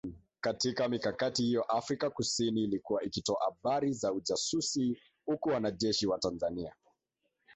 [0.41, 6.75] Katika mikakati hiyo Afrika kusini ilikuwa ikitoa habari za ujasusi huku wanajeshi wa Tanzania